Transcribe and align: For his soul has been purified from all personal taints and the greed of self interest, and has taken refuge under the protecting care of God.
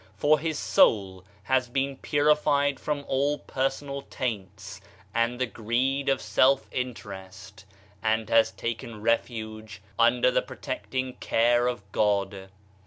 For 0.17 0.39
his 0.39 0.57
soul 0.57 1.23
has 1.43 1.69
been 1.69 1.95
purified 1.95 2.79
from 2.79 3.05
all 3.07 3.37
personal 3.37 4.01
taints 4.01 4.81
and 5.13 5.39
the 5.39 5.45
greed 5.45 6.09
of 6.09 6.23
self 6.23 6.65
interest, 6.71 7.65
and 8.01 8.27
has 8.27 8.49
taken 8.51 9.03
refuge 9.03 9.79
under 9.99 10.31
the 10.31 10.41
protecting 10.41 11.17
care 11.17 11.67
of 11.67 11.83
God. 11.91 12.49